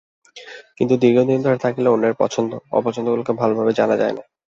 [0.77, 4.23] কিন্তু দীর্ঘদিন দূরে থাকলে অন্যের পছন্দ, অপছন্দগুলো ভালোভাবে জানা যায় না।